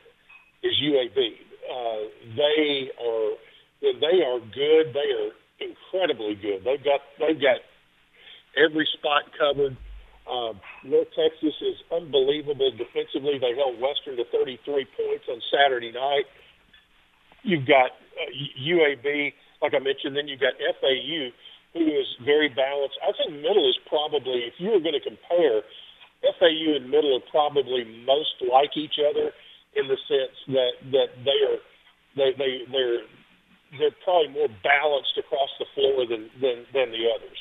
is 0.63 0.73
UAB. 0.81 1.17
Uh, 1.63 2.07
they 2.35 2.91
are 3.00 3.31
they 3.81 4.23
are 4.23 4.39
good. 4.39 4.95
They 4.95 5.09
are 5.12 5.31
incredibly 5.59 6.35
good. 6.35 6.63
They've 6.63 6.83
got 6.83 7.01
they've 7.19 7.39
got 7.39 7.59
every 8.55 8.88
spot 8.97 9.23
covered. 9.38 9.77
Uh, 10.23 10.55
North 10.88 11.12
Texas 11.12 11.55
is 11.59 11.75
unbelievable 11.91 12.71
defensively. 12.71 13.39
They 13.39 13.55
held 13.59 13.75
Western 13.79 14.15
to 14.15 14.23
33 14.31 14.88
points 14.95 15.25
on 15.27 15.41
Saturday 15.51 15.91
night. 15.91 16.23
You've 17.43 17.67
got 17.67 17.91
uh, 18.15 18.31
UAB, 18.55 19.33
like 19.62 19.73
I 19.75 19.79
mentioned. 19.83 20.15
Then 20.15 20.31
you've 20.31 20.39
got 20.39 20.55
FAU, 20.55 21.35
who 21.73 21.85
is 21.85 22.07
very 22.23 22.49
balanced. 22.49 22.97
I 23.01 23.11
think 23.17 23.41
middle 23.41 23.67
is 23.67 23.77
probably, 23.87 24.45
if 24.45 24.53
you 24.57 24.69
were 24.71 24.79
going 24.79 24.93
to 24.93 25.01
compare, 25.01 25.61
FAU 26.39 26.75
and 26.77 26.89
middle 26.89 27.17
are 27.17 27.31
probably 27.31 27.83
most 28.05 28.35
like 28.51 28.77
each 28.77 28.95
other 28.99 29.31
in 29.75 29.87
the 29.87 29.97
sense 30.07 30.37
that 30.47 30.71
that 30.91 31.07
they 31.25 31.39
are 31.49 31.59
they 32.15 32.31
they 32.37 32.61
they're 32.71 33.01
they're 33.79 33.95
probably 34.03 34.29
more 34.29 34.47
balanced 34.63 35.17
across 35.17 35.49
the 35.59 35.65
floor 35.73 36.05
than 36.05 36.29
than 36.39 36.65
than 36.73 36.91
the 36.91 37.09
others. 37.13 37.37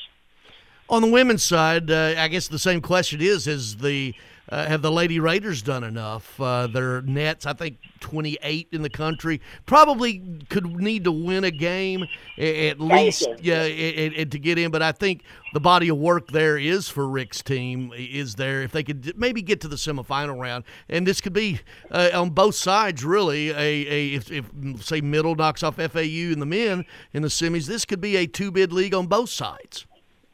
On 0.89 1.01
the 1.01 1.07
women's 1.07 1.43
side, 1.43 1.89
uh, 1.89 2.15
I 2.17 2.27
guess 2.27 2.47
the 2.47 2.59
same 2.59 2.81
question 2.81 3.21
is: 3.21 3.47
Is 3.47 3.77
the 3.77 4.13
uh, 4.49 4.65
have 4.65 4.81
the 4.81 4.91
Lady 4.91 5.19
Raiders 5.19 5.61
done 5.61 5.83
enough? 5.83 6.39
Uh, 6.39 6.67
their 6.67 7.01
nets, 7.01 7.45
I 7.45 7.53
think, 7.53 7.77
28 8.01 8.67
in 8.71 8.81
the 8.81 8.89
country. 8.89 9.39
Probably 9.65 10.21
could 10.49 10.65
need 10.65 11.05
to 11.05 11.11
win 11.11 11.43
a 11.43 11.51
game 11.51 12.05
at 12.37 12.79
least, 12.79 13.27
yeah, 13.41 13.63
it, 13.63 14.13
it, 14.15 14.31
to 14.31 14.39
get 14.39 14.57
in. 14.57 14.69
But 14.71 14.81
I 14.81 14.91
think 14.91 15.23
the 15.53 15.59
body 15.59 15.87
of 15.87 15.97
work 15.97 16.27
there 16.31 16.57
is 16.57 16.89
for 16.89 17.07
Rick's 17.07 17.41
team 17.41 17.91
is 17.95 18.35
there. 18.35 18.61
If 18.61 18.73
they 18.73 18.83
could 18.83 19.17
maybe 19.17 19.41
get 19.41 19.61
to 19.61 19.67
the 19.67 19.77
semifinal 19.77 20.39
round, 20.39 20.65
and 20.89 21.07
this 21.07 21.21
could 21.21 21.33
be 21.33 21.61
uh, 21.89 22.09
on 22.13 22.31
both 22.31 22.55
sides, 22.55 23.05
really. 23.05 23.49
A, 23.51 23.55
a 23.57 24.13
if, 24.13 24.31
if 24.31 24.45
say 24.81 24.99
middle 24.99 25.35
knocks 25.35 25.63
off 25.63 25.75
FAU 25.75 26.31
and 26.31 26.41
the 26.41 26.45
men 26.45 26.85
in 27.13 27.21
the 27.21 27.29
semis, 27.29 27.65
this 27.67 27.85
could 27.85 28.01
be 28.01 28.17
a 28.17 28.27
two 28.27 28.51
bid 28.51 28.73
league 28.73 28.93
on 28.93 29.07
both 29.07 29.29
sides. 29.29 29.85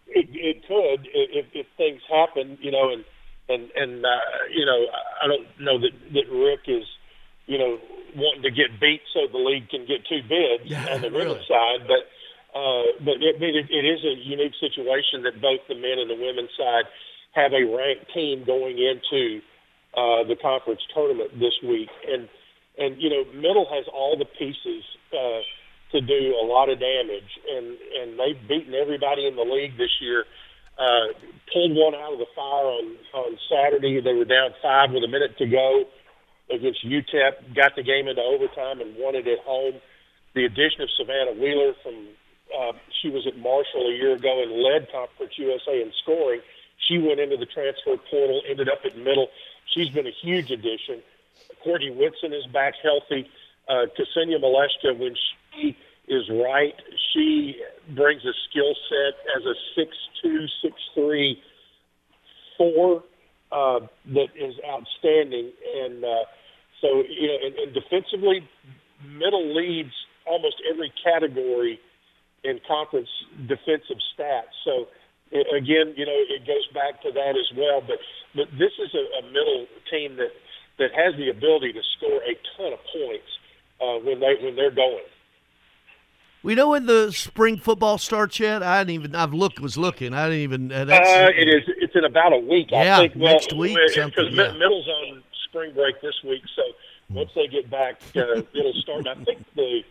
It, 0.08 0.28
it 0.32 0.68
could 0.68 1.08
if, 1.14 1.46
if 1.54 1.68
things 1.78 2.02
happen, 2.10 2.58
you 2.62 2.72
know, 2.72 2.90
and 2.92 3.06
and 3.50 3.70
and 3.76 4.06
uh, 4.06 4.24
you 4.54 4.66
know 4.66 4.86
I 5.22 5.28
don't 5.28 5.48
know 5.60 5.82
that 5.82 5.94
that 6.14 6.28
Rick 6.32 6.70
is 6.70 6.86
you 7.48 7.58
know 7.58 7.78
wanting 8.16 8.44
to 8.44 8.52
get 8.52 8.80
beat 8.80 9.02
so 9.14 9.26
the 9.32 9.42
league 9.42 9.70
can 9.70 9.86
get 9.86 10.06
two 10.06 10.22
bids 10.22 10.70
yeah, 10.70 10.94
on 10.94 11.02
the 11.02 11.10
really. 11.12 11.34
women's 11.34 11.48
side, 11.50 11.90
but 11.90 12.06
uh, 12.54 12.86
but 13.02 13.18
it, 13.22 13.42
it, 13.42 13.68
it 13.70 13.86
is 13.86 14.02
a 14.06 14.16
unique 14.22 14.54
situation 14.62 15.26
that 15.26 15.42
both 15.42 15.62
the 15.68 15.76
men 15.76 15.98
and 15.98 16.10
the 16.10 16.18
women's 16.18 16.54
side 16.58 16.86
have 17.34 17.54
a 17.54 17.66
ranked 17.66 18.10
team 18.14 18.46
going 18.46 18.78
into 18.78 19.42
uh, 19.94 20.26
the 20.26 20.38
conference 20.38 20.82
tournament 20.94 21.34
this 21.38 21.58
week, 21.66 21.90
and 22.08 22.30
and 22.78 23.02
you 23.02 23.10
know 23.10 23.26
Middle 23.34 23.66
has 23.70 23.86
all 23.92 24.18
the 24.18 24.30
pieces. 24.38 24.86
Uh, 25.10 25.42
to 25.90 26.02
do 26.02 26.38
a 26.38 26.46
lot 26.46 26.70
of 26.70 26.78
damage, 26.78 27.34
and 27.50 27.74
and 27.98 28.14
they've 28.14 28.48
beaten 28.48 28.76
everybody 28.76 29.26
in 29.26 29.36
the 29.36 29.42
league 29.42 29.76
this 29.76 29.90
year 30.00 30.24
uh, 30.80 31.12
pulled 31.52 31.76
one 31.76 31.94
out 31.94 32.14
of 32.14 32.20
the 32.20 32.32
fire 32.36 32.66
on, 32.72 32.96
on 33.14 33.38
Saturday. 33.52 34.00
They 34.00 34.14
were 34.14 34.26
down 34.26 34.52
five 34.62 34.92
with 34.92 35.04
a 35.04 35.08
minute 35.08 35.38
to 35.38 35.46
go 35.46 35.84
against 36.50 36.86
UTEP, 36.86 37.54
got 37.56 37.76
the 37.76 37.84
game 37.84 38.08
into 38.08 38.22
overtime 38.22 38.82
and 38.82 38.96
won 38.98 39.16
it 39.16 39.28
at 39.28 39.40
home. 39.40 39.76
The 40.34 40.46
addition 40.46 40.82
of 40.82 40.90
Savannah 40.98 41.34
Wheeler 41.34 41.74
from 41.84 42.08
uh, 42.50 42.74
she 43.02 43.10
was 43.10 43.28
at 43.28 43.38
Marshall 43.38 43.88
a 43.88 43.94
year 43.94 44.14
ago 44.14 44.42
and 44.42 44.64
led 44.64 44.92
Conference 44.92 45.34
USA 45.38 45.82
in 45.82 45.92
scoring. 46.02 46.42
She 46.88 46.98
went 46.98 47.20
into 47.20 47.38
the 47.38 47.46
transfer 47.46 47.98
portal, 48.10 48.42
ended 48.50 48.70
up 48.70 48.80
at 48.86 48.98
middle. 48.98 49.28
She's 49.76 49.90
been 49.90 50.08
a 50.08 50.16
huge 50.24 50.50
addition. 50.50 51.04
Courtney 51.64 51.92
Whitson 51.92 52.34
is 52.34 52.48
back 52.48 52.74
healthy. 52.82 53.30
Uh, 53.68 53.86
Ksenia 53.94 54.42
Malashka, 54.42 54.98
when 54.98 55.14
she 55.54 55.78
is 56.10 56.28
right. 56.30 56.74
She 57.14 57.62
brings 57.96 58.26
a 58.26 58.34
skill 58.50 58.74
set 58.90 59.14
as 59.38 59.46
a 59.46 59.54
six 59.76 59.96
two, 60.22 60.48
six 60.62 60.69
three, 61.20 61.42
four 62.58 63.04
uh, 63.52 63.80
that 64.14 64.28
is 64.36 64.56
outstanding. 64.68 65.52
And 65.84 66.04
uh, 66.04 66.24
so, 66.82 67.04
you 67.10 67.28
know, 67.28 67.38
and, 67.46 67.56
and 67.56 67.74
defensively, 67.74 68.48
middle 69.06 69.56
leads 69.56 69.94
almost 70.26 70.56
every 70.72 70.92
category 71.04 71.80
in 72.44 72.60
conference 72.68 73.10
defensive 73.48 74.00
stats. 74.16 74.56
So, 74.64 74.88
again, 75.32 75.94
you 75.98 76.06
know, 76.06 76.16
it 76.16 76.46
goes 76.48 76.68
back 76.74 77.02
to 77.04 77.12
that 77.12 77.36
as 77.36 77.50
well. 77.58 77.82
But 77.82 77.98
but 78.36 78.48
this 78.58 78.72
is 78.80 78.94
a, 78.94 79.04
a 79.20 79.32
middle 79.32 79.66
team 79.92 80.16
that 80.18 80.32
that 80.78 80.92
has 80.96 81.16
the 81.18 81.30
ability 81.30 81.74
to 81.74 81.82
score 81.98 82.22
a 82.24 82.34
ton 82.56 82.72
of 82.74 82.80
points 82.94 83.32
uh, 83.82 83.98
when 84.06 84.20
they 84.20 84.36
when 84.42 84.56
they're 84.56 84.72
going. 84.72 85.09
We 86.42 86.56
know 86.56 86.70
when 86.70 86.86
the 86.86 87.12
spring 87.12 87.58
football 87.58 87.98
starts 87.98 88.40
yet. 88.40 88.64
I 88.64 88.80
didn't 88.80 88.92
even. 88.92 89.16
I've 89.16 89.34
looked. 89.34 89.60
Was 89.60 89.78
looking. 89.78 90.14
I 90.14 90.30
didn't 90.30 90.42
even. 90.42 90.72
Uh, 90.72 90.86
uh, 90.90 91.30
it 91.36 91.50
is. 91.50 91.64
It's 91.82 91.96
in 91.96 92.06
about 92.06 92.34
a 92.34 92.38
week. 92.38 92.72
Yeah, 92.72 92.98
I 92.98 93.02
think, 93.02 93.14
well, 93.16 93.34
next 93.34 93.54
week. 93.54 93.78
Because 93.88 94.32
yeah. 94.32 94.52
middle's 94.54 94.88
on 94.88 95.24
spring 95.50 95.74
break 95.74 96.00
this 96.02 96.16
week, 96.24 96.44
so 96.56 96.62
once 97.10 97.32
they 97.36 97.48
get 97.48 97.70
back, 97.70 98.02
uh, 98.16 98.42
it'll 98.54 98.74
start. 98.82 99.08
I 99.08 99.16
think 99.16 99.44
the 99.56 99.82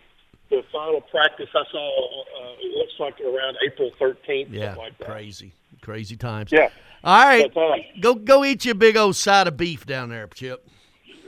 the 0.50 0.62
final 0.72 1.02
practice 1.02 1.48
I 1.54 1.64
saw 1.70 2.22
uh, 2.22 2.54
it 2.60 2.76
looks 2.76 2.94
like 2.98 3.20
around 3.20 3.56
April 3.66 3.90
13th. 4.00 4.46
Yeah, 4.50 4.74
like 4.76 4.98
crazy, 5.00 5.52
crazy 5.82 6.16
times. 6.16 6.50
Yeah. 6.50 6.70
All 7.04 7.24
right, 7.24 7.52
go 8.00 8.14
go 8.14 8.44
eat 8.44 8.64
your 8.64 8.74
big 8.74 8.96
old 8.96 9.16
side 9.16 9.46
of 9.46 9.56
beef 9.56 9.86
down 9.86 10.08
there, 10.08 10.26
Chip. 10.28 10.66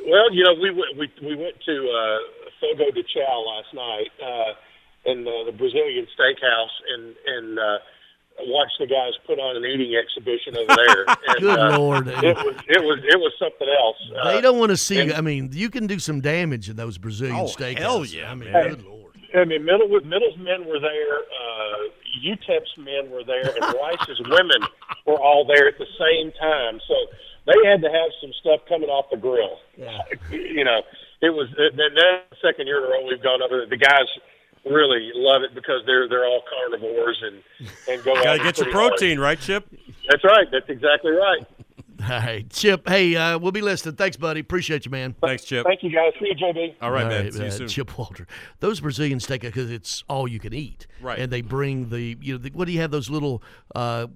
Well, 0.07 0.33
you 0.33 0.45
know, 0.45 0.55
we 0.55 0.71
went 0.71 0.97
we 0.97 1.13
we 1.23 1.37
went 1.37 1.61
to 1.67 1.91
uh, 1.91 2.19
Fogo 2.61 2.91
de 2.91 3.03
Chao 3.03 3.45
last 3.47 3.75
night. 3.75 4.09
Uh, 4.23 4.55
in 5.05 5.25
the, 5.25 5.43
the 5.47 5.53
Brazilian 5.53 6.07
steakhouse 6.19 6.75
and 6.95 7.15
and 7.27 7.59
uh, 7.59 7.79
watch 8.47 8.71
the 8.79 8.87
guys 8.87 9.13
put 9.27 9.39
on 9.39 9.57
an 9.57 9.65
eating 9.65 9.95
exhibition 9.97 10.57
over 10.57 10.75
there. 10.77 11.05
And, 11.29 11.41
Good 11.41 11.59
uh, 11.59 11.79
lord! 11.79 12.09
It 12.09 12.15
was 12.37 12.55
it 12.69 12.83
was 12.83 12.99
it 13.05 13.19
was 13.19 13.33
something 13.39 13.69
else. 13.69 13.97
They 14.25 14.39
uh, 14.39 14.41
don't 14.41 14.59
want 14.59 14.71
to 14.71 14.77
see. 14.77 15.01
and- 15.01 15.13
I 15.13 15.21
mean, 15.21 15.51
you 15.53 15.71
can 15.71 15.87
do 15.87 15.99
some 15.99 16.21
damage 16.21 16.69
in 16.69 16.77
those 16.77 16.99
Brazilian 16.99 17.37
Oh, 17.37 17.45
steakhouses. 17.45 17.79
hell 17.79 18.05
yeah, 18.05 18.31
I 18.31 18.35
mean, 18.35 18.53
man. 18.53 18.69
good 18.71 18.85
lord. 18.85 18.97
I 19.35 19.45
mean, 19.45 19.65
middle 19.65 19.89
middle's 19.89 20.37
men 20.39 20.67
were 20.67 20.81
there. 20.81 21.19
Uh, 21.19 21.89
UTEP's 22.27 22.77
men 22.79 23.11
were 23.11 23.23
there, 23.25 23.47
and 23.47 23.75
Rice's 23.81 24.21
women 24.29 24.67
were 25.07 25.21
all 25.21 25.45
there 25.47 25.69
at 25.69 25.79
the 25.79 25.87
same 25.99 26.33
time. 26.41 26.81
So 26.89 26.95
they 27.47 27.69
had 27.69 27.81
to 27.83 27.89
have 27.89 28.11
some 28.21 28.33
stuff 28.41 28.61
coming 28.69 28.89
off 28.91 29.07
the 29.11 29.17
grill. 29.17 29.59
Yeah. 29.77 29.99
You 30.31 30.65
know, 30.65 30.83
it 31.23 31.31
was 31.31 31.49
then 31.57 31.77
that 31.95 32.23
second 32.43 32.67
year 32.67 32.79
in 32.79 32.85
a 32.85 32.89
row 32.89 33.07
we've 33.07 33.23
gone 33.23 33.41
over. 33.43 33.65
The 33.67 33.77
guys 33.77 34.07
really 34.65 35.11
love 35.15 35.43
it 35.43 35.55
because 35.55 35.83
they're 35.87 36.09
they're 36.09 36.27
all 36.27 36.43
carnivores 36.49 37.23
and 37.23 37.43
and 37.89 38.05
go. 38.05 38.15
Gotta 38.15 38.39
get 38.39 38.59
your 38.59 38.67
pretty 38.67 38.73
hard. 38.73 38.91
protein, 38.91 39.19
right, 39.21 39.41
Chip? 39.41 39.69
That's 40.09 40.25
right. 40.25 40.47
That's 40.51 40.69
exactly 40.69 41.13
right. 41.13 41.47
All 42.03 42.09
right, 42.09 42.49
Chip. 42.49 42.89
Hey, 42.89 43.15
uh, 43.15 43.39
we'll 43.39 43.53
be 43.53 43.61
listening. 43.61 43.95
Thanks, 43.95 44.17
buddy. 44.17 44.41
Appreciate 44.41 44.87
you, 44.87 44.91
man. 44.91 45.15
Thanks, 45.21 45.45
Chip. 45.45 45.67
Thank 45.67 45.83
you, 45.83 45.91
guys. 45.91 46.13
See 46.19 46.29
you, 46.29 46.35
JB. 46.35 46.77
All 46.81 46.91
right, 46.91 47.03
All 47.03 47.09
man. 47.11 47.25
right, 47.25 47.35
See 47.35 47.45
you 47.45 47.51
soon. 47.51 47.69
Chip 47.69 47.99
Walter. 47.99 48.27
Those 48.61 48.81
Brazilian 48.81 49.21
steak 49.21 49.43
because 49.43 49.71
it's 49.71 50.03
all 50.09 50.27
you 50.27 50.41
can 50.41 50.55
eat. 50.55 50.87
Right. 51.03 51.19
And 51.19 51.31
they 51.31 51.43
bring 51.43 51.91
the 51.91 52.17
you 52.23 52.33
know 52.33 52.39
the, 52.39 52.51
what 52.55 52.65
do 52.65 52.73
you 52.73 52.81
have 52.81 52.91
those 52.91 53.11
little 53.11 53.43
uh, 53.75 54.07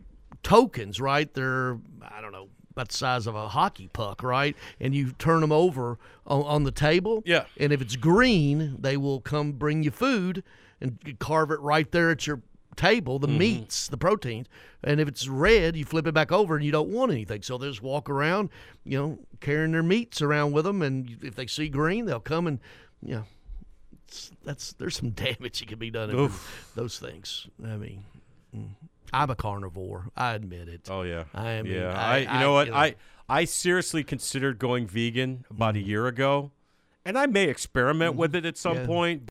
tokens 0.43 0.99
right? 0.99 1.33
They're 1.35 1.77
I 2.03 2.23
don't 2.23 2.33
know 2.33 2.49
about 2.75 2.89
the 2.89 2.97
size 2.97 3.27
of 3.27 3.35
a 3.35 3.49
hockey 3.49 3.89
puck, 3.93 4.23
right? 4.23 4.57
And 4.81 4.95
you 4.95 5.13
turn 5.13 5.41
them 5.41 5.53
over 5.53 5.99
on, 6.27 6.43
on 6.43 6.65
the 6.65 6.73
table. 6.73 7.23
Yeah. 7.25 7.45
And 7.57 7.73
if 7.73 7.81
it's 7.81 7.97
green, 7.97 8.77
they 8.79 8.97
will 8.97 9.21
come 9.21 9.53
bring 9.53 9.83
you 9.83 9.91
food 9.91 10.43
and 10.81 10.99
carve 11.19 11.51
it 11.51 11.61
right 11.61 11.91
there 11.91 12.11
at 12.11 12.27
your 12.27 12.43
table, 12.77 13.19
the 13.19 13.29
meats, 13.29 13.89
the 13.89 13.97
proteins. 13.97 14.49
And 14.83 15.01
if 15.01 15.09
it's 15.09 15.29
red, 15.29 15.77
you 15.77 15.85
flip 15.85 16.07
it 16.07 16.15
back 16.15 16.33
over 16.33 16.57
and 16.57 16.65
you 16.65 16.73
don't 16.73 16.89
want 16.89 17.13
anything. 17.13 17.43
So 17.43 17.57
they 17.57 17.69
just 17.69 17.83
walk 17.83 18.11
around, 18.11 18.51
you 18.85 18.99
know, 18.99 19.19
carrying 19.41 19.73
their 19.73 19.83
meats 19.83 20.21
around 20.21 20.53
with 20.53 20.65
them. 20.65 20.83
And 20.83 21.17
if 21.23 21.37
they 21.37 21.47
see 21.47 21.69
green, 21.69 22.07
they'll 22.07 22.21
come 22.21 22.47
and, 22.47 22.59
you 23.01 23.15
know, 23.15 23.25
that's 24.45 24.73
there's 24.75 24.97
some 24.97 25.11
damage 25.11 25.61
that 25.61 25.69
can 25.69 25.79
be 25.79 25.91
done 25.91 26.11
in 26.11 26.31
those 26.75 26.99
things. 26.99 27.47
I 27.63 27.77
mean, 27.77 28.05
mm. 28.55 28.69
I'm 29.15 29.31
a 29.31 29.37
carnivore. 29.37 30.07
I 30.17 30.35
admit 30.35 30.69
it. 30.69 30.89
Oh 30.91 31.03
yeah, 31.03 31.25
I 31.35 31.63
mean, 31.63 31.73
yeah. 31.75 31.93
I- 31.99 32.15
I, 32.15 32.19
you 32.19 32.29
I- 32.29 32.41
know 32.41 32.53
what? 32.53 32.67
you 32.67 32.73
know. 32.73 32.79
I 32.79 32.95
I 33.29 33.45
seriously 33.47 34.05
considered 34.05 34.59
going 34.59 34.87
vegan 34.87 35.45
about 35.51 35.77
a 35.77 35.81
year 35.81 36.07
ago, 36.07 36.51
and 37.05 37.17
I 37.17 37.27
may 37.27 37.45
experiment 37.45 38.17
with 38.17 38.35
it 38.35 38.45
at 38.45 38.57
some 38.59 38.73
Mm-hmm. 38.75 38.81
Yeah. 38.83 38.87
point. 38.87 39.23